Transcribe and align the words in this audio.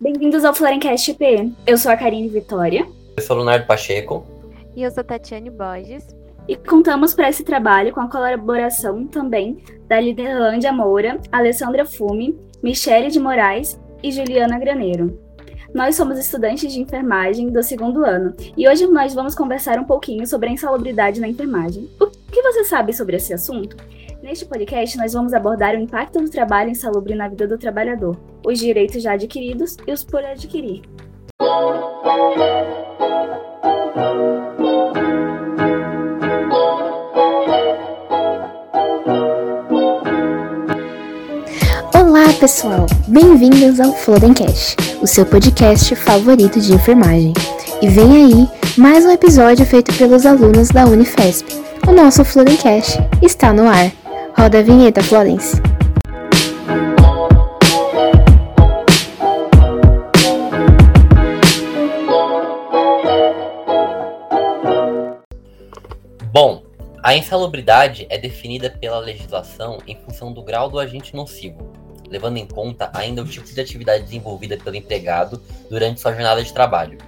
Bem-vindos 0.00 0.44
ao 0.44 0.52
Florencast 0.52 1.12
IP. 1.12 1.52
Eu 1.64 1.78
sou 1.78 1.92
a 1.92 1.96
Karine 1.96 2.28
Vitória. 2.28 2.84
Eu 3.16 3.22
sou 3.22 3.36
o 3.36 3.38
Leonardo 3.38 3.64
Pacheco. 3.64 4.26
E 4.74 4.82
eu 4.82 4.90
sou 4.90 5.04
Tatiane 5.04 5.50
Borges. 5.50 6.04
E 6.48 6.56
contamos 6.56 7.14
para 7.14 7.28
esse 7.28 7.44
trabalho 7.44 7.94
com 7.94 8.00
a 8.00 8.10
colaboração 8.10 9.06
também 9.06 9.62
da 9.86 10.00
Liderlândia 10.00 10.72
Moura, 10.72 11.20
Alessandra 11.30 11.86
Fume, 11.86 12.36
Michele 12.60 13.08
de 13.08 13.20
Moraes 13.20 13.78
e 14.02 14.10
Juliana 14.10 14.58
Graneiro. 14.58 15.16
Nós 15.72 15.94
somos 15.94 16.18
estudantes 16.18 16.72
de 16.72 16.80
enfermagem 16.80 17.50
do 17.50 17.62
segundo 17.62 18.04
ano 18.04 18.34
e 18.56 18.68
hoje 18.68 18.88
nós 18.88 19.14
vamos 19.14 19.36
conversar 19.36 19.78
um 19.78 19.84
pouquinho 19.84 20.26
sobre 20.26 20.48
a 20.48 20.52
insalubridade 20.52 21.20
na 21.20 21.28
enfermagem. 21.28 21.88
O 22.00 22.08
que 22.32 22.42
você 22.42 22.64
sabe 22.64 22.92
sobre 22.92 23.16
esse 23.16 23.32
assunto? 23.32 23.76
Neste 24.24 24.46
podcast, 24.46 24.96
nós 24.96 25.12
vamos 25.12 25.34
abordar 25.34 25.74
o 25.74 25.78
impacto 25.78 26.18
do 26.18 26.30
trabalho 26.30 26.70
insalubre 26.70 27.14
na 27.14 27.28
vida 27.28 27.46
do 27.46 27.58
trabalhador, 27.58 28.18
os 28.42 28.58
direitos 28.58 29.02
já 29.02 29.12
adquiridos 29.12 29.76
e 29.86 29.92
os 29.92 30.02
por 30.02 30.24
adquirir. 30.24 30.80
Olá, 41.94 42.32
pessoal! 42.40 42.86
Bem-vindos 43.06 43.78
ao 43.78 43.92
Flodencast, 43.92 44.76
o 45.02 45.06
seu 45.06 45.26
podcast 45.26 45.94
favorito 45.96 46.58
de 46.62 46.72
enfermagem. 46.72 47.34
E 47.82 47.90
vem 47.90 48.24
aí 48.24 48.48
mais 48.78 49.04
um 49.04 49.10
episódio 49.10 49.66
feito 49.66 49.94
pelos 49.98 50.24
alunos 50.24 50.70
da 50.70 50.86
Unifesp. 50.86 51.44
O 51.86 51.92
nosso 51.92 52.24
Flodencast 52.24 52.98
está 53.20 53.52
no 53.52 53.68
ar. 53.68 54.03
Roda 54.36 54.58
a 54.58 54.62
vinheta, 54.62 55.02
Florence. 55.02 55.60
Bom, 66.32 66.64
a 67.02 67.14
insalubridade 67.14 68.06
é 68.10 68.18
definida 68.18 68.68
pela 68.68 68.98
legislação 68.98 69.78
em 69.86 69.96
função 69.96 70.32
do 70.32 70.42
grau 70.42 70.68
do 70.68 70.80
agente 70.80 71.14
nocivo, 71.14 71.72
levando 72.10 72.36
em 72.36 72.46
conta 72.46 72.90
ainda 72.92 73.22
o 73.22 73.26
tipo 73.26 73.46
de 73.46 73.60
atividade 73.60 74.04
desenvolvida 74.04 74.58
pelo 74.58 74.74
empregado 74.74 75.40
durante 75.70 76.00
sua 76.00 76.12
jornada 76.12 76.42
de 76.42 76.52
trabalho. 76.52 76.98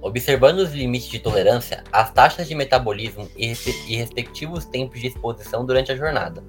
Observando 0.00 0.60
os 0.60 0.72
limites 0.72 1.10
de 1.10 1.18
tolerância, 1.18 1.84
as 1.92 2.10
taxas 2.10 2.48
de 2.48 2.54
metabolismo 2.54 3.28
e, 3.36 3.52
e 3.86 3.96
respectivos 3.96 4.64
tempos 4.64 4.98
de 4.98 5.08
exposição 5.08 5.66
durante 5.66 5.92
a 5.92 5.96
jornada. 5.96 6.42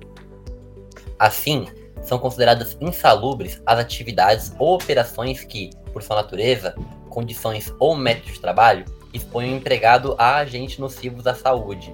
Assim, 1.21 1.67
são 2.01 2.17
consideradas 2.17 2.75
insalubres 2.81 3.61
as 3.63 3.77
atividades 3.77 4.55
ou 4.57 4.73
operações 4.73 5.43
que, 5.43 5.69
por 5.93 6.01
sua 6.01 6.15
natureza, 6.15 6.73
condições 7.11 7.71
ou 7.77 7.95
métodos 7.95 8.33
de 8.33 8.41
trabalho, 8.41 8.85
expõem 9.13 9.53
o 9.53 9.57
empregado 9.57 10.15
a 10.17 10.37
agentes 10.37 10.79
nocivos 10.79 11.27
à 11.27 11.35
saúde, 11.35 11.93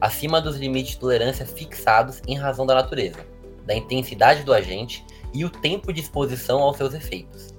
acima 0.00 0.40
dos 0.40 0.56
limites 0.56 0.94
de 0.94 0.98
tolerância 0.98 1.46
fixados 1.46 2.20
em 2.26 2.36
razão 2.36 2.66
da 2.66 2.74
natureza, 2.74 3.24
da 3.64 3.76
intensidade 3.76 4.42
do 4.42 4.52
agente 4.52 5.06
e 5.32 5.44
o 5.44 5.50
tempo 5.50 5.92
de 5.92 6.00
exposição 6.00 6.60
aos 6.60 6.76
seus 6.76 6.94
efeitos. 6.94 7.56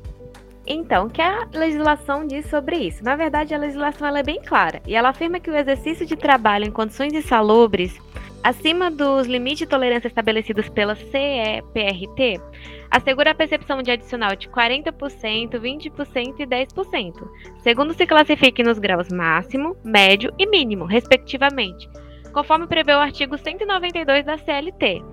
Então, 0.67 1.07
o 1.07 1.09
que 1.09 1.21
a 1.21 1.47
legislação 1.53 2.27
diz 2.27 2.45
sobre 2.47 2.75
isso? 2.75 3.03
Na 3.05 3.15
verdade, 3.15 3.55
a 3.55 3.57
legislação 3.57 4.15
é 4.15 4.21
bem 4.21 4.41
clara 4.41 4.81
e 4.85 4.95
ela 4.95 5.09
afirma 5.09 5.39
que 5.39 5.49
o 5.49 5.55
exercício 5.55 6.05
de 6.05 6.17
trabalho 6.17 6.65
em 6.65 6.71
condições 6.71 7.13
insalubres 7.13 7.97
acima 8.43 8.89
dos 8.89 9.27
limites 9.27 9.59
de 9.59 9.67
tolerância 9.67 10.07
estabelecidos 10.07 10.69
pela 10.69 10.95
CEPRT, 10.95 12.41
assegura 12.89 13.31
a 13.31 13.35
percepção 13.35 13.81
de 13.81 13.91
adicional 13.91 14.35
de 14.35 14.49
40%, 14.49 15.59
20% 15.59 16.39
e 16.39 16.45
10%, 16.45 17.13
segundo 17.59 17.93
se 17.93 18.05
classifique 18.05 18.63
nos 18.63 18.79
graus 18.79 19.09
máximo, 19.09 19.75
médio 19.83 20.33
e 20.37 20.45
mínimo, 20.45 20.85
respectivamente, 20.85 21.89
conforme 22.33 22.67
prevê 22.67 22.93
o 22.93 22.99
artigo 22.99 23.37
192 23.37 24.25
da 24.25 24.37
CLT. 24.37 25.03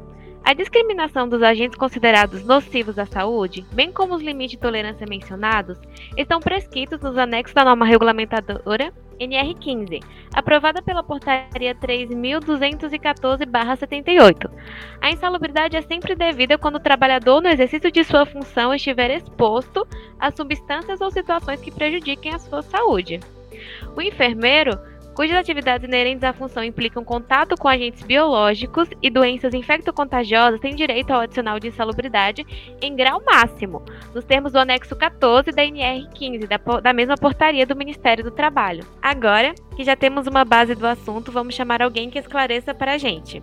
A 0.47 0.55
discriminação 0.55 1.29
dos 1.29 1.43
agentes 1.43 1.77
considerados 1.77 2.45
nocivos 2.45 3.01
à 3.01 3.05
saúde, 3.05 3.67
bem 3.73 3.91
como 3.91 4.15
os 4.15 4.23
limites 4.23 4.53
de 4.53 4.59
tolerância 4.59 5.05
mencionados, 5.05 5.77
estão 6.17 6.39
prescritos 6.39 7.01
nos 7.01 7.19
anexos 7.19 7.53
da 7.53 7.65
norma 7.65 7.85
regulamentadora 7.85 8.93
NR15, 9.19 10.05
aprovada 10.33 10.81
pela 10.81 11.03
Portaria 11.03 11.75
3.214-78. 11.75 14.49
A 15.01 15.11
insalubridade 15.11 15.77
é 15.77 15.83
sempre 15.83 16.15
devida 16.15 16.57
quando 16.57 16.77
o 16.77 16.81
trabalhador, 16.81 17.43
no 17.43 17.49
exercício 17.49 17.91
de 17.91 18.05
sua 18.05 18.25
função, 18.25 18.73
estiver 18.73 19.11
exposto 19.11 19.85
a 20.17 20.31
substâncias 20.31 21.01
ou 21.01 21.11
situações 21.11 21.61
que 21.61 21.73
prejudiquem 21.73 22.33
a 22.33 22.39
sua 22.39 22.63
saúde. 22.63 23.19
O 23.97 24.01
enfermeiro 24.01 24.79
cujas 25.17 25.39
atividades 25.39 25.89
inerentes 25.89 26.23
à 26.23 26.33
função 26.35 26.63
implicam 26.63 27.03
contato 27.03 27.57
com 27.57 27.67
agentes 27.67 28.03
biológicos 28.03 28.87
e 29.03 29.09
doenças 29.09 29.55
infectocontagiosas 29.55 30.61
têm 30.61 30.75
direito 30.75 31.11
ao 31.11 31.23
adicional 31.23 31.59
de 31.59 31.69
insalubridade 31.69 32.47
em 32.83 32.95
grau 32.95 33.23
máximo, 33.25 33.83
nos 34.15 34.27
termos 34.27 34.53
do 34.53 34.59
anexo 34.59 34.95
14 34.95 35.51
da 35.53 35.65
NR 35.65 36.07
15, 36.15 36.47
da, 36.47 36.59
da 36.59 36.93
mesma 36.93 37.17
portaria 37.17 37.65
do 37.65 37.75
Ministério 37.75 38.23
do 38.23 38.31
Trabalho. 38.31 38.85
Agora 39.01 39.55
que 39.75 39.85
já 39.85 39.97
temos 39.97 40.27
uma 40.27 40.45
base 40.45 40.75
do 40.75 40.87
assunto, 40.87 41.33
vamos 41.33 41.55
chamar 41.55 41.81
alguém 41.81 42.11
que 42.11 42.19
esclareça 42.19 42.75
para 42.75 42.93
a 42.93 42.99
gente. 42.99 43.43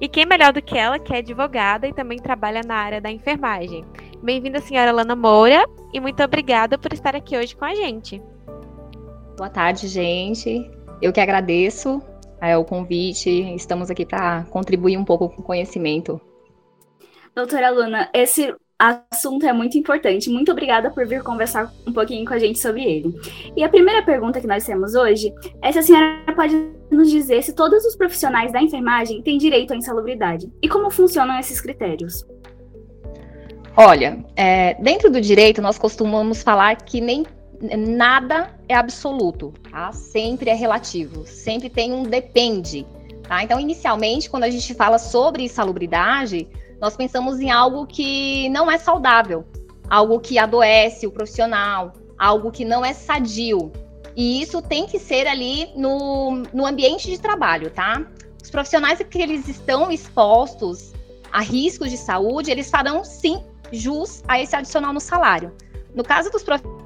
E 0.00 0.08
quem 0.08 0.24
melhor 0.24 0.52
do 0.52 0.62
que 0.62 0.78
ela, 0.78 1.00
que 1.00 1.12
é 1.12 1.18
advogada 1.18 1.86
e 1.88 1.92
também 1.92 2.18
trabalha 2.18 2.60
na 2.64 2.76
área 2.76 3.00
da 3.00 3.10
enfermagem. 3.10 3.84
Bem-vinda, 4.22 4.60
senhora 4.60 4.92
Lana 4.92 5.16
Moura, 5.16 5.64
e 5.92 5.98
muito 5.98 6.22
obrigada 6.22 6.78
por 6.78 6.92
estar 6.92 7.16
aqui 7.16 7.36
hoje 7.36 7.56
com 7.56 7.64
a 7.64 7.74
gente. 7.74 8.22
Boa 9.36 9.50
tarde, 9.50 9.88
gente. 9.88 10.70
Eu 11.02 11.12
que 11.12 11.20
agradeço 11.20 12.00
é, 12.40 12.56
o 12.56 12.64
convite. 12.64 13.28
Estamos 13.56 13.90
aqui 13.90 14.06
para 14.06 14.44
contribuir 14.44 14.96
um 14.96 15.04
pouco 15.04 15.28
com 15.28 15.42
o 15.42 15.44
conhecimento. 15.44 16.20
Doutora 17.34 17.70
Luna, 17.70 18.08
esse 18.14 18.54
assunto 18.78 19.44
é 19.44 19.52
muito 19.52 19.76
importante. 19.76 20.30
Muito 20.30 20.52
obrigada 20.52 20.92
por 20.92 21.04
vir 21.04 21.20
conversar 21.24 21.72
um 21.84 21.92
pouquinho 21.92 22.24
com 22.24 22.34
a 22.34 22.38
gente 22.38 22.60
sobre 22.60 22.84
ele. 22.84 23.12
E 23.56 23.64
a 23.64 23.68
primeira 23.68 24.04
pergunta 24.04 24.40
que 24.40 24.46
nós 24.46 24.64
temos 24.64 24.94
hoje 24.94 25.32
é 25.60 25.72
se 25.72 25.80
a 25.80 25.82
senhora 25.82 26.32
pode 26.36 26.54
nos 26.88 27.10
dizer 27.10 27.42
se 27.42 27.52
todos 27.52 27.84
os 27.84 27.96
profissionais 27.96 28.52
da 28.52 28.62
enfermagem 28.62 29.22
têm 29.22 29.38
direito 29.38 29.72
à 29.72 29.76
insalubridade 29.76 30.48
e 30.62 30.68
como 30.68 30.88
funcionam 30.88 31.36
esses 31.40 31.60
critérios. 31.60 32.24
Olha, 33.76 34.24
é, 34.36 34.74
dentro 34.74 35.10
do 35.10 35.20
direito 35.20 35.60
nós 35.60 35.78
costumamos 35.78 36.42
falar 36.42 36.76
que 36.76 37.00
nem 37.00 37.24
nada 37.62 38.50
é 38.68 38.74
absoluto, 38.74 39.52
tá? 39.70 39.92
Sempre 39.92 40.50
é 40.50 40.54
relativo, 40.54 41.24
sempre 41.26 41.70
tem 41.70 41.92
um 41.92 42.02
depende, 42.02 42.86
tá? 43.22 43.42
Então, 43.42 43.60
inicialmente, 43.60 44.28
quando 44.28 44.44
a 44.44 44.50
gente 44.50 44.74
fala 44.74 44.98
sobre 44.98 45.44
insalubridade, 45.44 46.48
nós 46.80 46.96
pensamos 46.96 47.38
em 47.40 47.50
algo 47.50 47.86
que 47.86 48.48
não 48.48 48.70
é 48.70 48.76
saudável, 48.76 49.44
algo 49.88 50.18
que 50.18 50.38
adoece 50.38 51.06
o 51.06 51.12
profissional, 51.12 51.92
algo 52.18 52.50
que 52.50 52.64
não 52.64 52.84
é 52.84 52.92
sadio. 52.92 53.70
E 54.16 54.42
isso 54.42 54.60
tem 54.60 54.86
que 54.86 54.98
ser 54.98 55.26
ali 55.26 55.70
no, 55.76 56.42
no 56.52 56.66
ambiente 56.66 57.08
de 57.08 57.18
trabalho, 57.18 57.70
tá? 57.70 58.04
Os 58.42 58.50
profissionais 58.50 58.98
que 58.98 59.22
eles 59.22 59.48
estão 59.48 59.90
expostos 59.90 60.92
a 61.30 61.40
riscos 61.40 61.90
de 61.90 61.96
saúde, 61.96 62.50
eles 62.50 62.68
farão 62.68 63.04
sim 63.04 63.42
jus 63.70 64.22
a 64.26 64.40
esse 64.40 64.54
adicional 64.54 64.92
no 64.92 65.00
salário. 65.00 65.52
No 65.94 66.02
caso 66.02 66.30
dos 66.30 66.42
profissionais 66.42 66.81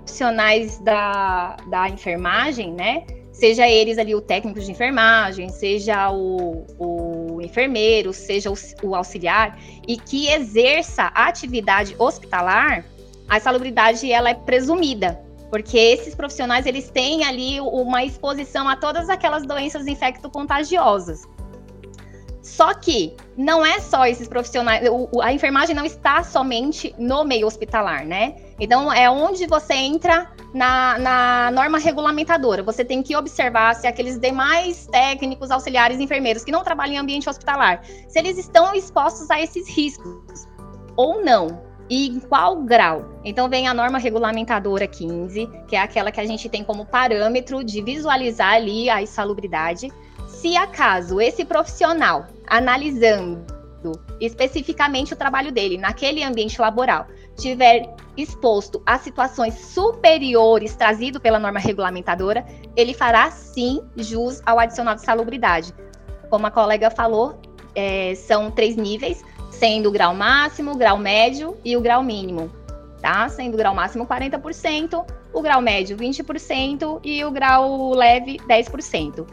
da, 0.82 1.56
da 1.68 1.88
enfermagem, 1.88 2.72
né? 2.72 3.04
Seja 3.32 3.68
eles 3.68 3.98
ali 3.98 4.14
o 4.14 4.20
técnico 4.20 4.60
de 4.60 4.70
enfermagem, 4.70 5.50
seja 5.50 6.10
o, 6.10 6.64
o 6.78 7.42
enfermeiro, 7.42 8.12
seja 8.12 8.50
o, 8.50 8.54
o 8.82 8.94
auxiliar, 8.94 9.58
e 9.86 9.98
que 9.98 10.28
exerça 10.28 11.10
a 11.14 11.28
atividade 11.28 11.94
hospitalar, 11.98 12.84
a 13.28 13.38
salubridade 13.38 14.10
ela 14.10 14.30
é 14.30 14.34
presumida, 14.34 15.20
porque 15.50 15.76
esses 15.76 16.14
profissionais 16.14 16.64
eles 16.64 16.88
têm 16.88 17.24
ali 17.24 17.60
uma 17.60 18.02
exposição 18.04 18.68
a 18.68 18.76
todas 18.76 19.10
aquelas 19.10 19.44
doenças 19.44 19.86
infecto-contagiosas. 19.86 21.28
Só 22.42 22.72
que 22.72 23.14
não 23.36 23.66
é 23.66 23.80
só 23.80 24.06
esses 24.06 24.28
profissionais, 24.28 24.82
a 25.20 25.32
enfermagem 25.32 25.74
não 25.74 25.84
está 25.84 26.22
somente 26.22 26.94
no 26.96 27.24
meio 27.24 27.46
hospitalar, 27.46 28.06
né? 28.06 28.36
Então, 28.58 28.92
é 28.92 29.08
onde 29.10 29.46
você 29.46 29.74
entra 29.74 30.30
na, 30.52 30.98
na 30.98 31.50
norma 31.50 31.78
regulamentadora. 31.78 32.62
Você 32.62 32.84
tem 32.84 33.02
que 33.02 33.14
observar 33.14 33.74
se 33.74 33.86
aqueles 33.86 34.18
demais 34.18 34.86
técnicos, 34.86 35.50
auxiliares, 35.50 36.00
enfermeiros 36.00 36.42
que 36.42 36.50
não 36.50 36.64
trabalham 36.64 36.94
em 36.94 36.98
ambiente 36.98 37.28
hospitalar, 37.28 37.82
se 38.08 38.18
eles 38.18 38.38
estão 38.38 38.74
expostos 38.74 39.30
a 39.30 39.40
esses 39.40 39.68
riscos 39.68 40.48
ou 40.96 41.22
não. 41.22 41.64
E 41.88 42.08
em 42.08 42.18
qual 42.18 42.56
grau? 42.62 43.20
Então 43.24 43.48
vem 43.48 43.68
a 43.68 43.74
norma 43.74 43.98
regulamentadora 43.98 44.88
15, 44.88 45.48
que 45.68 45.76
é 45.76 45.80
aquela 45.80 46.10
que 46.10 46.20
a 46.20 46.26
gente 46.26 46.48
tem 46.48 46.64
como 46.64 46.84
parâmetro 46.84 47.62
de 47.62 47.80
visualizar 47.80 48.54
ali 48.54 48.90
a 48.90 49.00
insalubridade. 49.00 49.92
Se 50.26 50.56
acaso 50.56 51.20
esse 51.20 51.44
profissional 51.44 52.26
analisando 52.48 53.44
especificamente 54.20 55.12
o 55.12 55.16
trabalho 55.16 55.52
dele 55.52 55.78
naquele 55.78 56.24
ambiente 56.24 56.60
laboral 56.60 57.06
tiver 57.36 57.94
exposto 58.16 58.82
a 58.86 58.98
situações 58.98 59.54
superiores 59.54 60.74
trazido 60.74 61.20
pela 61.20 61.38
norma 61.38 61.60
regulamentadora, 61.60 62.44
ele 62.74 62.94
fará 62.94 63.30
sim 63.30 63.82
jus 63.96 64.42
ao 64.44 64.58
adicional 64.58 64.94
de 64.94 65.02
salubridade. 65.02 65.74
Como 66.30 66.46
a 66.46 66.50
colega 66.50 66.90
falou, 66.90 67.38
é, 67.74 68.14
são 68.14 68.50
três 68.50 68.74
níveis, 68.74 69.22
sendo 69.50 69.90
o 69.90 69.92
grau 69.92 70.14
máximo, 70.14 70.72
o 70.72 70.76
grau 70.76 70.98
médio 70.98 71.56
e 71.64 71.76
o 71.76 71.80
grau 71.80 72.02
mínimo. 72.02 72.50
Tá? 73.00 73.28
Sendo 73.28 73.54
o 73.54 73.56
grau 73.56 73.74
máximo 73.74 74.06
40%, 74.06 75.04
o 75.32 75.42
grau 75.42 75.60
médio 75.60 75.96
20% 75.96 77.00
e 77.04 77.24
o 77.24 77.30
grau 77.30 77.92
leve 77.92 78.38
10%. 78.48 79.26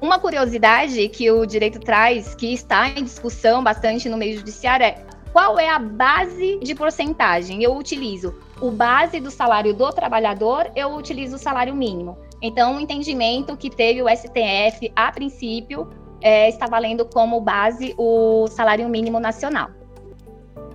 Uma 0.00 0.18
curiosidade 0.18 1.08
que 1.08 1.30
o 1.30 1.44
direito 1.44 1.80
traz, 1.80 2.34
que 2.34 2.52
está 2.52 2.88
em 2.88 3.02
discussão 3.02 3.62
bastante 3.62 4.08
no 4.08 4.16
meio 4.16 4.36
judiciário, 4.36 4.86
é 4.86 5.04
qual 5.34 5.58
é 5.58 5.68
a 5.68 5.80
base 5.80 6.60
de 6.62 6.76
porcentagem? 6.76 7.60
Eu 7.60 7.76
utilizo 7.76 8.36
o 8.60 8.70
base 8.70 9.18
do 9.18 9.32
salário 9.32 9.74
do 9.74 9.90
trabalhador, 9.90 10.70
eu 10.76 10.94
utilizo 10.94 11.34
o 11.34 11.38
salário 11.40 11.74
mínimo. 11.74 12.16
Então, 12.40 12.76
o 12.76 12.80
entendimento 12.80 13.56
que 13.56 13.68
teve 13.68 14.00
o 14.00 14.06
STF 14.08 14.92
a 14.94 15.10
princípio 15.10 15.88
é, 16.20 16.48
está 16.48 16.66
valendo 16.66 17.04
como 17.04 17.40
base 17.40 17.96
o 17.98 18.46
salário 18.46 18.88
mínimo 18.88 19.18
nacional. 19.18 19.70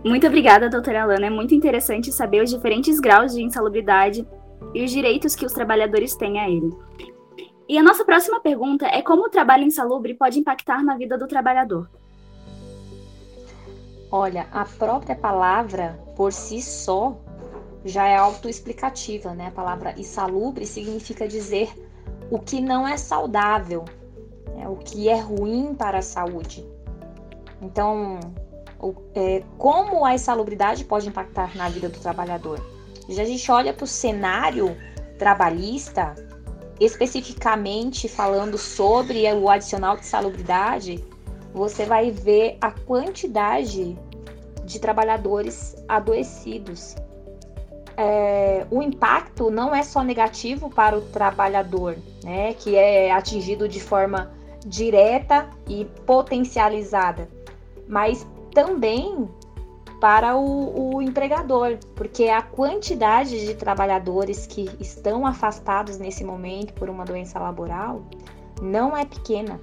Muito 0.04 0.28
obrigada, 0.28 0.70
doutora 0.70 1.04
Alana. 1.04 1.28
É 1.28 1.30
muito 1.30 1.56
interessante 1.56 2.12
saber 2.12 2.44
os 2.44 2.50
diferentes 2.50 3.00
graus 3.00 3.34
de 3.34 3.42
insalubridade 3.42 4.28
e 4.74 4.84
os 4.84 4.92
direitos 4.92 5.38
que 5.38 5.46
os 5.46 5.54
trabalhadores 5.54 6.18
têm 6.18 6.38
a 6.38 6.50
ele. 6.50 6.70
E 7.70 7.78
a 7.78 7.84
nossa 7.84 8.04
próxima 8.04 8.42
pergunta 8.42 8.88
é 8.88 9.02
como 9.02 9.28
o 9.28 9.30
trabalho 9.30 9.64
insalubre 9.64 10.16
pode 10.16 10.38
impactar 10.38 10.84
na 10.84 10.98
vida 10.98 11.18
do 11.18 11.28
trabalhador. 11.28 11.90
Olha, 14.12 14.48
a 14.52 14.66
própria 14.66 15.16
palavra 15.16 16.00
por 16.16 16.34
si 16.34 16.62
só 16.62 17.16
já 17.86 18.08
é 18.08 18.18
autoexplicativa, 18.18 19.34
né? 19.34 19.48
A 19.48 19.52
palavra 19.52 19.94
insalubre 19.98 20.66
significa 20.66 21.28
dizer 21.28 21.72
o 22.32 22.40
que 22.40 22.60
não 22.60 22.88
é 22.88 22.98
saudável, 22.98 23.86
né? 24.56 24.68
o 24.68 24.76
que 24.76 25.10
é 25.10 25.20
ruim 25.20 25.76
para 25.76 26.00
a 26.00 26.02
saúde. 26.02 26.68
Então, 27.62 28.20
é, 29.14 29.44
como 29.58 30.06
a 30.06 30.16
insalubridade 30.16 30.86
pode 30.86 31.08
impactar 31.08 31.56
na 31.56 31.70
vida 31.70 31.90
do 31.90 32.00
trabalhador? 32.00 32.60
Já 33.08 33.24
a 33.24 33.26
gente 33.26 33.52
olha 33.52 33.74
para 33.74 33.84
o 33.84 33.88
cenário 33.88 34.76
trabalhista, 35.18 36.16
especificamente 36.80 38.08
falando 38.08 38.58
sobre 38.58 39.32
o 39.34 39.50
adicional 39.50 39.98
de 39.98 40.06
salubridade, 40.06 41.04
você 41.60 41.84
vai 41.84 42.10
ver 42.10 42.58
a 42.62 42.72
quantidade 42.72 43.98
de 44.64 44.80
trabalhadores 44.80 45.76
adoecidos. 45.90 46.96
É, 47.98 48.66
o 48.72 48.82
impacto 48.82 49.52
não 49.52 49.76
é 49.76 49.84
só 49.84 50.02
negativo 50.02 50.70
para 50.70 50.98
o 50.98 51.02
trabalhador, 51.02 51.98
né, 52.24 52.54
que 52.54 52.78
é 52.78 53.12
atingido 53.12 53.68
de 53.68 53.82
forma 53.82 54.32
direta 54.66 55.50
e 55.68 55.84
potencializada, 56.06 57.28
mas 57.90 58.26
também 58.54 59.28
para 60.00 60.38
o, 60.38 60.96
o, 60.96 61.02
empregador, 61.02 61.78
porque 61.94 62.30
a 62.30 62.42
quantidade 62.42 63.46
de 63.46 63.54
trabalhadores 63.54 64.48
que 64.48 64.70
estão 64.80 65.28
afastados 65.28 65.98
nesse 65.98 66.24
momento 66.24 66.72
por 66.72 66.90
uma 66.90 67.04
doença 67.04 67.38
laboral 67.38 68.02
não 68.62 68.96
é 68.96 69.04
pequena, 69.04 69.60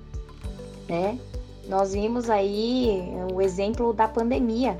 né? 0.86 1.18
Nós 1.68 1.94
vimos 1.94 2.30
aí 2.30 3.12
o 3.32 3.42
exemplo 3.42 3.92
da 3.92 4.06
pandemia, 4.06 4.78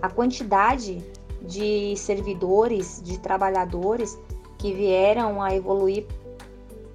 a 0.00 0.08
quantidade 0.08 1.02
de 1.40 1.96
servidores, 1.96 3.02
de 3.04 3.18
trabalhadores 3.18 4.16
que 4.56 4.72
vieram 4.72 5.42
a 5.42 5.52
evoluir 5.54 6.06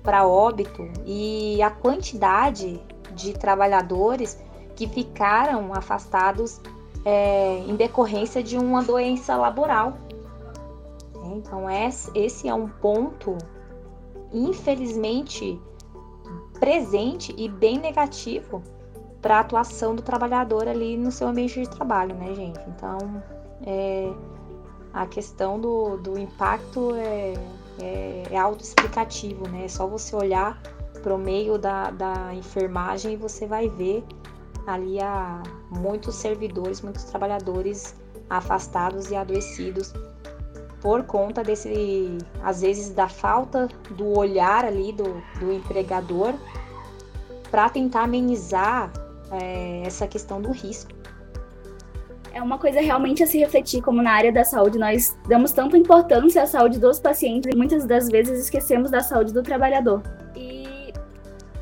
para 0.01 0.25
óbito 0.25 0.89
e 1.05 1.61
a 1.61 1.69
quantidade 1.69 2.79
de 3.13 3.33
trabalhadores 3.33 4.37
que 4.77 4.87
ficaram 4.87 5.73
afastados 5.73 6.61
é, 7.03 7.57
em 7.67 7.75
decorrência 7.75 8.41
de 8.41 8.57
uma 8.57 8.81
doença 8.81 9.35
laboral. 9.35 9.97
Então, 11.25 11.65
esse 12.15 12.47
é 12.47 12.53
um 12.53 12.69
ponto, 12.69 13.37
infelizmente, 14.31 15.59
presente 16.57 17.35
e 17.37 17.49
bem 17.49 17.77
negativo 17.77 18.63
para 19.21 19.37
a 19.37 19.39
atuação 19.39 19.95
do 19.95 20.01
trabalhador 20.01 20.67
ali 20.67 20.97
no 20.97 21.11
seu 21.11 21.27
ambiente 21.27 21.61
de 21.61 21.69
trabalho, 21.69 22.15
né, 22.15 22.33
gente? 22.35 22.59
Então, 22.67 23.23
é, 23.65 24.11
a 24.93 25.05
questão 25.05 25.59
do, 25.59 25.97
do 25.97 26.17
impacto 26.17 26.93
é, 26.95 27.33
é, 27.81 28.23
é 28.31 28.37
autoexplicativo, 28.37 29.47
né? 29.47 29.65
É 29.65 29.67
só 29.67 29.87
você 29.87 30.15
olhar 30.15 30.61
para 31.01 31.13
o 31.13 31.17
meio 31.17 31.57
da, 31.57 31.91
da 31.91 32.33
enfermagem 32.33 33.13
e 33.13 33.15
você 33.15 33.45
vai 33.45 33.69
ver 33.69 34.03
ali 34.65 34.99
a 34.99 35.41
muitos 35.69 36.15
servidores, 36.15 36.81
muitos 36.81 37.05
trabalhadores 37.05 37.95
afastados 38.29 39.09
e 39.09 39.15
adoecidos 39.15 39.93
por 40.81 41.03
conta 41.03 41.43
desse, 41.43 42.17
às 42.43 42.61
vezes, 42.61 42.89
da 42.89 43.07
falta 43.07 43.67
do 43.91 44.17
olhar 44.17 44.65
ali 44.65 44.91
do, 44.91 45.21
do 45.39 45.51
empregador 45.51 46.33
para 47.49 47.69
tentar 47.69 48.03
amenizar 48.03 48.91
é, 49.31 49.83
essa 49.85 50.07
questão 50.07 50.41
do 50.41 50.51
risco. 50.51 50.91
É 52.33 52.41
uma 52.41 52.59
coisa 52.59 52.79
realmente 52.79 53.23
a 53.23 53.27
se 53.27 53.39
refletir, 53.39 53.81
como 53.81 54.01
na 54.01 54.11
área 54.11 54.31
da 54.31 54.43
saúde 54.43 54.77
nós 54.77 55.17
damos 55.27 55.51
tanta 55.51 55.77
importância 55.77 56.43
à 56.43 56.45
saúde 56.45 56.79
dos 56.79 56.99
pacientes 56.99 57.51
e 57.51 57.57
muitas 57.57 57.85
das 57.85 58.09
vezes 58.09 58.39
esquecemos 58.39 58.91
da 58.91 59.01
saúde 59.01 59.33
do 59.33 59.41
trabalhador. 59.41 60.03
E 60.35 60.93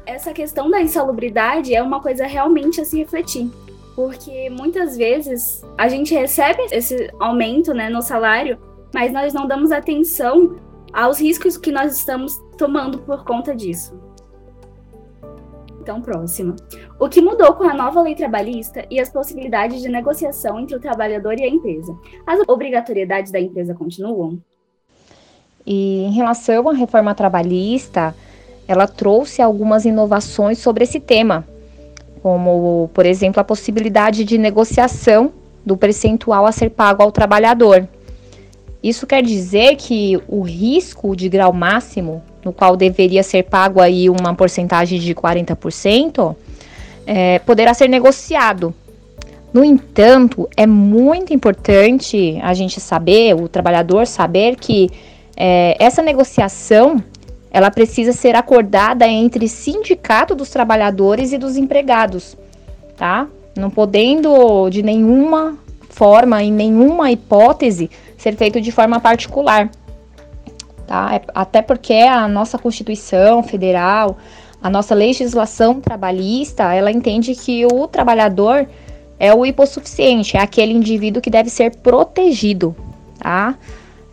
essa 0.06 0.34
questão 0.34 0.70
da 0.70 0.82
insalubridade 0.82 1.74
é 1.74 1.82
uma 1.82 2.02
coisa 2.02 2.26
realmente 2.26 2.82
a 2.82 2.86
se 2.86 2.98
refletir, 2.98 3.50
porque 3.96 4.50
muitas 4.50 4.98
vezes 4.98 5.62
a 5.78 5.88
gente 5.88 6.14
recebe 6.14 6.62
esse 6.72 7.10
aumento 7.20 7.74
né, 7.74 7.90
no 7.90 8.02
salário, 8.02 8.58
mas 8.94 9.14
nós 9.14 9.34
não 9.34 9.48
damos 9.48 9.72
atenção 9.72 10.58
aos 10.92 11.20
riscos 11.20 11.58
que 11.58 11.72
nós 11.72 11.98
estamos 11.98 12.38
tomando 12.58 13.00
por 13.00 13.24
conta 13.24 13.56
disso. 13.56 14.05
Então, 15.86 16.02
próxima. 16.02 16.56
O 17.00 17.08
que 17.08 17.22
mudou 17.22 17.54
com 17.54 17.64
a 17.64 17.74
nova 17.76 18.02
lei 18.02 18.16
trabalhista 18.16 18.84
e 18.90 19.00
as 19.00 19.08
possibilidades 19.08 19.84
de 19.84 19.88
negociação 19.88 20.60
entre 20.60 20.76
o 20.76 20.80
trabalhador 20.80 21.40
e 21.40 21.44
a 21.44 21.48
empresa? 21.48 21.96
As 22.26 22.40
obrigatoriedades 22.48 23.32
da 23.32 23.40
empresa 23.40 23.76
continuam? 23.76 24.40
E 25.64 26.06
em 26.06 26.12
relação 26.12 26.68
à 26.68 26.74
reforma 26.74 27.14
trabalhista, 27.14 28.16
ela 28.68 28.88
trouxe 28.88 29.44
algumas 29.44 29.86
inovações 29.86 30.58
sobre 30.58 30.86
esse 30.86 31.00
tema, 31.00 31.48
como, 32.24 32.90
por 32.92 33.06
exemplo, 33.06 33.40
a 33.40 33.44
possibilidade 33.44 34.24
de 34.24 34.40
negociação 34.40 35.32
do 35.64 35.78
percentual 35.78 36.48
a 36.48 36.52
ser 36.52 36.72
pago 36.72 37.04
ao 37.04 37.12
trabalhador. 37.12 37.88
Isso 38.82 39.06
quer 39.06 39.22
dizer 39.22 39.76
que 39.76 40.20
o 40.28 40.42
risco 40.42 41.16
de 41.16 41.30
grau 41.30 41.54
máximo 41.54 42.24
no 42.46 42.54
qual 42.54 42.78
deveria 42.78 43.24
ser 43.24 43.44
pago 43.44 43.82
aí 43.82 44.08
uma 44.08 44.36
porcentagem 44.36 45.00
de 45.00 45.16
40%, 45.16 46.36
é, 47.08 47.40
poderá 47.40 47.74
ser 47.74 47.90
negociado. 47.90 48.74
No 49.52 49.64
entanto, 49.64 50.48
é 50.56 50.68
muito 50.68 51.34
importante 51.34 52.40
a 52.44 52.54
gente 52.54 52.80
saber, 52.80 53.34
o 53.34 53.50
trabalhador 53.50 54.06
saber 54.06 54.58
que 54.58 54.92
é, 55.36 55.76
essa 55.80 56.04
negociação 56.04 57.04
ela 57.50 57.72
precisa 57.72 58.12
ser 58.12 58.36
acordada 58.36 59.08
entre 59.08 59.48
sindicato 59.48 60.36
dos 60.36 60.50
trabalhadores 60.50 61.32
e 61.32 61.38
dos 61.38 61.58
empregados, 61.58 62.38
tá? 62.98 63.28
Não 63.58 63.70
podendo 63.70 64.70
de 64.70 64.84
nenhuma 64.84 65.58
forma, 65.90 66.44
em 66.44 66.52
nenhuma 66.52 67.12
hipótese, 67.12 67.90
ser 68.18 68.36
feito 68.36 68.60
de 68.60 68.72
forma 68.72 69.00
particular 69.00 69.72
tá? 70.88 71.16
É, 71.16 71.22
até 71.34 71.62
porque 71.62 71.94
a 71.94 72.28
nossa 72.28 72.58
Constituição 72.58 73.44
Federal, 73.44 74.18
a 74.62 74.70
nossa 74.70 74.96
legislação 74.96 75.80
trabalhista, 75.80 76.74
ela 76.74 76.92
entende 76.92 77.36
que 77.36 77.66
o 77.66 77.88
trabalhador 77.88 78.68
é 79.20 79.34
o 79.34 79.46
hipossuficiente, 79.46 80.38
é 80.38 80.42
aquele 80.42 80.74
indivíduo 80.74 81.22
que 81.22 81.30
deve 81.30 81.50
ser 81.50 81.76
protegido, 81.78 82.76
tá? 83.20 83.56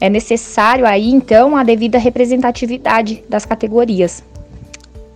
É 0.00 0.08
necessário 0.08 0.86
aí, 0.86 1.10
então, 1.10 1.56
a 1.56 1.62
devida 1.62 1.98
representatividade 1.98 3.24
das 3.28 3.44
categorias. 3.44 4.22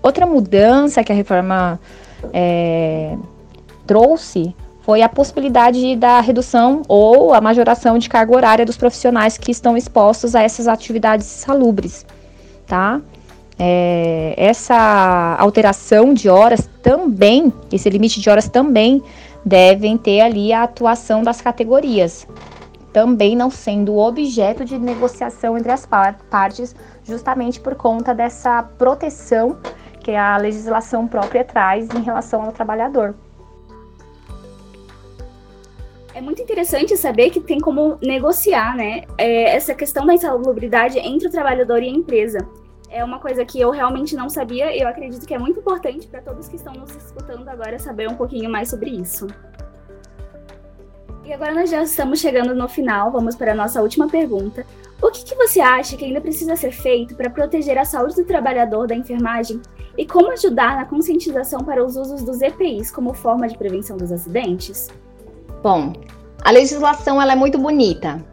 Outra 0.02 0.26
mudança 0.26 1.02
que 1.02 1.10
a 1.10 1.14
reforma 1.14 1.80
é, 2.32 3.16
trouxe 3.86 4.54
foi 4.86 5.02
a 5.02 5.08
possibilidade 5.08 5.96
da 5.96 6.20
redução 6.20 6.82
ou 6.86 7.34
a 7.34 7.40
majoração 7.40 7.98
de 7.98 8.08
carga 8.08 8.36
horária 8.36 8.64
dos 8.64 8.76
profissionais 8.76 9.36
que 9.36 9.50
estão 9.50 9.76
expostos 9.76 10.36
a 10.36 10.42
essas 10.42 10.68
atividades 10.68 11.26
salubres, 11.26 12.06
tá? 12.68 13.00
É, 13.58 14.32
essa 14.36 15.36
alteração 15.40 16.14
de 16.14 16.28
horas 16.28 16.70
também, 16.84 17.52
esse 17.72 17.90
limite 17.90 18.20
de 18.20 18.30
horas 18.30 18.48
também 18.48 19.02
devem 19.44 19.98
ter 19.98 20.20
ali 20.20 20.52
a 20.52 20.62
atuação 20.62 21.24
das 21.24 21.40
categorias, 21.40 22.24
também 22.92 23.34
não 23.34 23.50
sendo 23.50 23.96
objeto 23.96 24.64
de 24.64 24.78
negociação 24.78 25.58
entre 25.58 25.72
as 25.72 25.84
par 25.84 26.14
partes, 26.30 26.76
justamente 27.02 27.58
por 27.58 27.74
conta 27.74 28.14
dessa 28.14 28.62
proteção 28.62 29.58
que 29.98 30.14
a 30.14 30.36
legislação 30.36 31.08
própria 31.08 31.42
traz 31.42 31.88
em 31.90 32.02
relação 32.02 32.44
ao 32.44 32.52
trabalhador. 32.52 33.16
É 36.16 36.20
muito 36.22 36.40
interessante 36.40 36.96
saber 36.96 37.28
que 37.28 37.40
tem 37.40 37.60
como 37.60 37.98
negociar, 38.00 38.74
né, 38.74 39.02
é, 39.18 39.54
essa 39.54 39.74
questão 39.74 40.06
da 40.06 40.14
insalubridade 40.14 40.98
entre 40.98 41.28
o 41.28 41.30
trabalhador 41.30 41.82
e 41.82 41.90
a 41.90 41.92
empresa. 41.92 42.38
É 42.88 43.04
uma 43.04 43.18
coisa 43.18 43.44
que 43.44 43.60
eu 43.60 43.70
realmente 43.70 44.16
não 44.16 44.30
sabia 44.30 44.74
e 44.74 44.80
eu 44.80 44.88
acredito 44.88 45.26
que 45.26 45.34
é 45.34 45.38
muito 45.38 45.60
importante 45.60 46.06
para 46.06 46.22
todos 46.22 46.48
que 46.48 46.56
estão 46.56 46.72
nos 46.72 46.90
escutando 46.96 47.46
agora 47.46 47.78
saber 47.78 48.08
um 48.08 48.14
pouquinho 48.14 48.48
mais 48.48 48.70
sobre 48.70 48.92
isso. 48.92 49.26
E 51.22 51.34
agora 51.34 51.52
nós 51.52 51.68
já 51.68 51.82
estamos 51.82 52.18
chegando 52.18 52.54
no 52.54 52.66
final, 52.66 53.12
vamos 53.12 53.36
para 53.36 53.52
a 53.52 53.54
nossa 53.54 53.82
última 53.82 54.08
pergunta. 54.08 54.64
O 55.02 55.10
que, 55.10 55.22
que 55.22 55.34
você 55.34 55.60
acha 55.60 55.98
que 55.98 56.04
ainda 56.06 56.22
precisa 56.22 56.56
ser 56.56 56.72
feito 56.72 57.14
para 57.14 57.28
proteger 57.28 57.76
a 57.76 57.84
saúde 57.84 58.16
do 58.16 58.24
trabalhador 58.24 58.86
da 58.86 58.96
enfermagem 58.96 59.60
e 59.98 60.06
como 60.06 60.32
ajudar 60.32 60.76
na 60.76 60.86
conscientização 60.86 61.60
para 61.60 61.84
os 61.84 61.94
usos 61.94 62.22
dos 62.22 62.40
EPIs 62.40 62.90
como 62.90 63.12
forma 63.12 63.46
de 63.46 63.58
prevenção 63.58 63.98
dos 63.98 64.10
acidentes? 64.10 64.88
Bom, 65.62 65.92
a 66.42 66.50
legislação 66.50 67.20
ela 67.20 67.32
é 67.32 67.36
muito 67.36 67.58
bonita, 67.58 68.24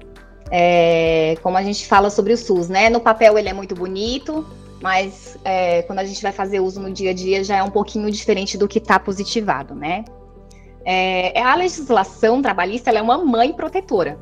é, 0.51 1.35
como 1.41 1.57
a 1.57 1.63
gente 1.63 1.87
fala 1.87 2.09
sobre 2.09 2.33
o 2.33 2.37
SUS, 2.37 2.69
né? 2.69 2.89
No 2.89 2.99
papel 2.99 3.37
ele 3.37 3.49
é 3.49 3.53
muito 3.53 3.73
bonito, 3.73 4.45
mas 4.81 5.37
é, 5.43 5.81
quando 5.83 5.99
a 5.99 6.05
gente 6.05 6.21
vai 6.21 6.31
fazer 6.31 6.59
uso 6.59 6.79
no 6.79 6.91
dia 6.91 7.09
a 7.09 7.13
dia 7.13 7.43
já 7.43 7.57
é 7.57 7.63
um 7.63 7.71
pouquinho 7.71 8.11
diferente 8.11 8.57
do 8.57 8.67
que 8.67 8.77
está 8.77 8.99
positivado, 8.99 9.73
né? 9.73 10.05
É, 10.85 11.41
a 11.41 11.55
legislação 11.55 12.41
trabalhista 12.41 12.91
é 12.91 13.01
uma 13.01 13.17
mãe 13.17 13.53
protetora. 13.53 14.19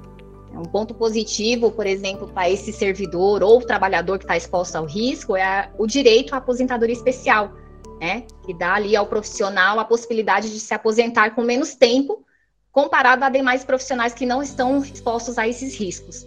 É 0.54 0.58
um 0.58 0.64
ponto 0.64 0.94
positivo, 0.94 1.72
por 1.72 1.88
exemplo, 1.88 2.28
para 2.28 2.50
esse 2.50 2.72
servidor 2.72 3.42
ou 3.42 3.62
trabalhador 3.62 4.20
que 4.20 4.26
está 4.26 4.38
exposto 4.38 4.76
ao 4.76 4.86
risco 4.86 5.36
é 5.36 5.70
o 5.78 5.88
direito 5.88 6.34
à 6.34 6.38
aposentadoria 6.38 6.94
especial, 6.94 7.52
né? 8.00 8.24
Que 8.46 8.54
dá 8.54 8.76
ali 8.76 8.96
ao 8.96 9.08
profissional 9.08 9.80
a 9.80 9.86
possibilidade 9.86 10.50
de 10.50 10.60
se 10.60 10.74
aposentar 10.74 11.32
com 11.36 11.42
menos 11.42 11.74
tempo 11.74 12.24
comparado 12.72 13.24
a 13.24 13.30
demais 13.30 13.64
profissionais 13.64 14.14
que 14.14 14.26
não 14.26 14.42
estão 14.42 14.80
expostos 14.80 15.38
a 15.38 15.48
esses 15.48 15.76
riscos. 15.76 16.26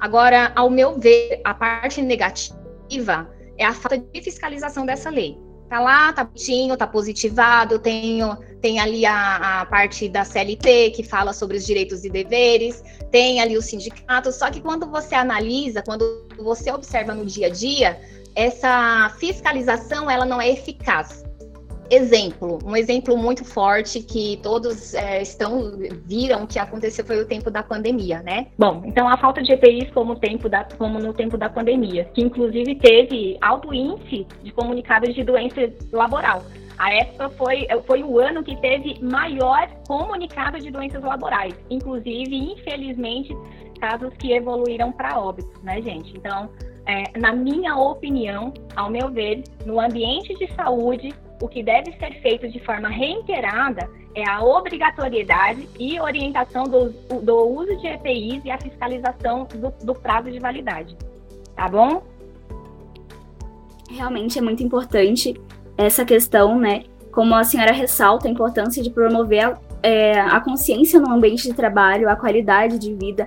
Agora, 0.00 0.52
ao 0.56 0.68
meu 0.68 0.98
ver, 0.98 1.40
a 1.44 1.54
parte 1.54 2.02
negativa 2.02 3.30
é 3.56 3.64
a 3.64 3.72
falta 3.72 3.98
de 3.98 4.22
fiscalização 4.22 4.84
dessa 4.84 5.10
lei 5.10 5.38
tá 5.72 5.80
lá, 5.80 6.12
tá 6.12 6.24
bonitinho, 6.24 6.76
tá 6.76 6.86
positivado, 6.86 7.78
tem, 7.78 8.20
tem 8.60 8.78
ali 8.78 9.06
a, 9.06 9.62
a, 9.62 9.64
parte 9.64 10.06
da 10.06 10.22
CLT 10.22 10.90
que 10.90 11.02
fala 11.02 11.32
sobre 11.32 11.56
os 11.56 11.64
direitos 11.64 12.04
e 12.04 12.10
deveres, 12.10 12.84
tem 13.10 13.40
ali 13.40 13.56
o 13.56 13.62
sindicato, 13.62 14.30
só 14.32 14.50
que 14.50 14.60
quando 14.60 14.86
você 14.86 15.14
analisa, 15.14 15.80
quando 15.80 16.26
você 16.36 16.70
observa 16.70 17.14
no 17.14 17.24
dia 17.24 17.46
a 17.46 17.50
dia, 17.50 17.98
essa 18.36 19.14
fiscalização 19.18 20.10
ela 20.10 20.26
não 20.26 20.42
é 20.42 20.50
eficaz. 20.50 21.24
Exemplo, 21.92 22.58
um 22.64 22.74
exemplo 22.74 23.18
muito 23.18 23.44
forte 23.44 24.00
que 24.00 24.40
todos 24.42 24.94
é, 24.94 25.20
estão 25.20 25.72
viram 26.06 26.46
que 26.46 26.58
aconteceu 26.58 27.04
foi 27.04 27.20
o 27.20 27.26
tempo 27.26 27.50
da 27.50 27.62
pandemia, 27.62 28.22
né? 28.22 28.46
Bom, 28.58 28.80
então 28.86 29.06
a 29.06 29.18
falta 29.18 29.42
de 29.42 29.52
EPIs 29.52 29.90
como, 29.90 30.16
tempo 30.16 30.48
da, 30.48 30.64
como 30.78 30.98
no 30.98 31.12
tempo 31.12 31.36
da 31.36 31.50
pandemia, 31.50 32.06
que 32.14 32.22
inclusive 32.22 32.76
teve 32.76 33.36
alto 33.42 33.74
índice 33.74 34.26
de 34.42 34.50
comunicados 34.52 35.14
de 35.14 35.22
doença 35.22 35.70
laboral. 35.92 36.42
A 36.78 36.94
época 36.94 37.28
foi, 37.28 37.66
foi 37.86 38.02
o 38.02 38.18
ano 38.18 38.42
que 38.42 38.56
teve 38.56 38.98
maior 39.02 39.68
comunicado 39.86 40.58
de 40.60 40.70
doenças 40.70 41.02
laborais, 41.02 41.54
inclusive, 41.68 42.34
infelizmente, 42.34 43.36
casos 43.78 44.14
que 44.14 44.32
evoluíram 44.32 44.92
para 44.92 45.20
óbitos, 45.20 45.62
né, 45.62 45.82
gente? 45.82 46.16
Então, 46.16 46.48
é, 46.86 47.18
na 47.18 47.34
minha 47.34 47.76
opinião, 47.76 48.54
ao 48.74 48.88
meu 48.88 49.10
ver, 49.10 49.44
no 49.66 49.78
ambiente 49.78 50.34
de 50.38 50.50
saúde, 50.54 51.14
o 51.42 51.48
que 51.48 51.60
deve 51.60 51.92
ser 51.98 52.22
feito 52.22 52.48
de 52.48 52.60
forma 52.60 52.88
reiterada 52.88 53.90
é 54.14 54.24
a 54.28 54.44
obrigatoriedade 54.44 55.68
e 55.76 55.98
orientação 55.98 56.62
do, 56.62 56.90
do 57.20 57.36
uso 57.48 57.76
de 57.78 57.88
EPIs 57.88 58.44
e 58.44 58.50
a 58.50 58.58
fiscalização 58.58 59.48
do, 59.52 59.74
do 59.84 59.92
prazo 59.92 60.30
de 60.30 60.38
validade. 60.38 60.96
Tá 61.56 61.68
bom? 61.68 62.04
Realmente 63.90 64.38
é 64.38 64.40
muito 64.40 64.62
importante 64.62 65.34
essa 65.76 66.04
questão, 66.04 66.60
né? 66.60 66.84
Como 67.10 67.34
a 67.34 67.42
senhora 67.42 67.72
ressalta 67.72 68.28
a 68.28 68.30
importância 68.30 68.80
de 68.80 68.90
promover 68.90 69.44
a, 69.44 69.58
é, 69.82 70.20
a 70.20 70.40
consciência 70.40 71.00
no 71.00 71.10
ambiente 71.10 71.48
de 71.48 71.54
trabalho, 71.54 72.08
a 72.08 72.14
qualidade 72.14 72.78
de 72.78 72.94
vida, 72.94 73.26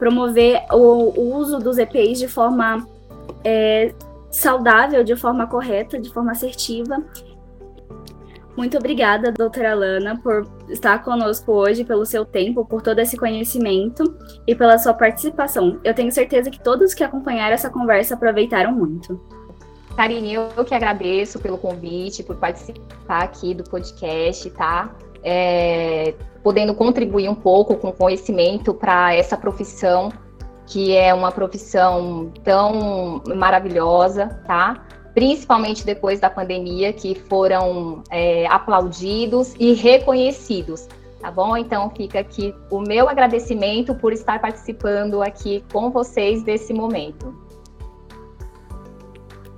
promover 0.00 0.64
o, 0.72 1.20
o 1.20 1.36
uso 1.36 1.60
dos 1.60 1.78
EPIs 1.78 2.18
de 2.18 2.26
forma 2.26 2.84
é, 3.44 3.94
saudável, 4.32 5.04
de 5.04 5.14
forma 5.14 5.46
correta, 5.46 5.96
de 5.96 6.10
forma 6.10 6.32
assertiva 6.32 7.00
muito 8.56 8.76
obrigada, 8.76 9.32
doutora 9.32 9.74
Lana, 9.74 10.20
por 10.22 10.46
estar 10.68 11.02
conosco 11.02 11.52
hoje, 11.52 11.84
pelo 11.84 12.04
seu 12.04 12.24
tempo, 12.24 12.64
por 12.64 12.82
todo 12.82 12.98
esse 12.98 13.16
conhecimento 13.16 14.16
e 14.46 14.54
pela 14.54 14.78
sua 14.78 14.92
participação. 14.92 15.80
Eu 15.82 15.94
tenho 15.94 16.12
certeza 16.12 16.50
que 16.50 16.62
todos 16.62 16.92
que 16.92 17.02
acompanharam 17.02 17.54
essa 17.54 17.70
conversa 17.70 18.14
aproveitaram 18.14 18.72
muito. 18.72 19.18
Karine, 19.96 20.34
eu 20.34 20.64
que 20.64 20.74
agradeço 20.74 21.38
pelo 21.38 21.58
convite, 21.58 22.22
por 22.22 22.36
participar 22.36 23.22
aqui 23.22 23.54
do 23.54 23.64
podcast, 23.64 24.48
tá? 24.50 24.94
É, 25.22 26.14
podendo 26.42 26.74
contribuir 26.74 27.28
um 27.28 27.34
pouco 27.34 27.76
com 27.76 27.92
conhecimento 27.92 28.74
para 28.74 29.14
essa 29.14 29.36
profissão, 29.36 30.10
que 30.66 30.96
é 30.96 31.12
uma 31.14 31.30
profissão 31.30 32.32
tão 32.42 33.22
maravilhosa, 33.34 34.26
tá? 34.46 34.86
Principalmente 35.14 35.84
depois 35.84 36.20
da 36.20 36.30
pandemia, 36.30 36.92
que 36.92 37.14
foram 37.14 38.02
é, 38.10 38.46
aplaudidos 38.46 39.54
e 39.58 39.72
reconhecidos. 39.72 40.88
Tá 41.20 41.30
bom? 41.30 41.56
Então 41.56 41.88
fica 41.90 42.18
aqui 42.18 42.54
o 42.68 42.80
meu 42.80 43.08
agradecimento 43.08 43.94
por 43.94 44.12
estar 44.12 44.40
participando 44.40 45.22
aqui 45.22 45.64
com 45.72 45.90
vocês 45.90 46.42
desse 46.42 46.74
momento. 46.74 47.32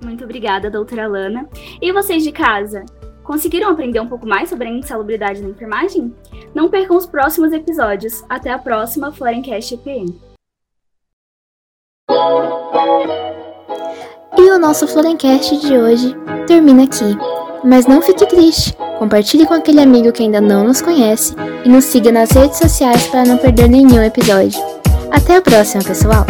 Muito 0.02 0.24
obrigada, 0.24 0.70
doutora 0.70 1.06
Lana. 1.06 1.48
E 1.80 1.90
vocês 1.90 2.22
de 2.22 2.30
casa? 2.30 2.84
Conseguiram 3.22 3.70
aprender 3.70 3.98
um 4.00 4.06
pouco 4.06 4.26
mais 4.26 4.50
sobre 4.50 4.68
a 4.68 4.70
insalubridade 4.70 5.40
na 5.40 5.48
enfermagem? 5.48 6.14
Não 6.54 6.68
percam 6.68 6.96
os 6.96 7.06
próximos 7.06 7.52
episódios. 7.52 8.22
Até 8.28 8.50
a 8.50 8.58
próxima 8.58 9.10
Florencast 9.10 9.72
EPM. 9.72 10.14
O 14.54 14.58
nosso 14.58 14.86
Florencast 14.86 15.56
de 15.56 15.76
hoje 15.76 16.16
termina 16.46 16.84
aqui. 16.84 17.18
Mas 17.64 17.88
não 17.88 18.00
fique 18.00 18.24
triste, 18.24 18.72
compartilhe 19.00 19.44
com 19.46 19.54
aquele 19.54 19.80
amigo 19.80 20.12
que 20.12 20.22
ainda 20.22 20.40
não 20.40 20.62
nos 20.62 20.80
conhece 20.80 21.34
e 21.64 21.68
nos 21.68 21.84
siga 21.86 22.12
nas 22.12 22.30
redes 22.30 22.58
sociais 22.58 23.04
para 23.08 23.24
não 23.24 23.36
perder 23.36 23.68
nenhum 23.68 24.00
episódio. 24.00 24.62
Até 25.10 25.38
a 25.38 25.42
próxima, 25.42 25.82
pessoal! 25.82 26.24